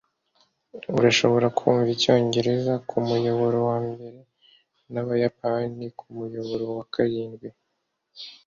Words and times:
Urashobora 0.97 1.47
kumva 1.57 1.89
icyongereza 1.95 2.73
kumuyoboro 2.89 3.57
wa 3.69 3.77
mbere 3.89 4.19
nabayapani 4.91 5.85
kumuyoboro 5.99 6.65
wa 6.77 6.85
karindwi 6.93 7.49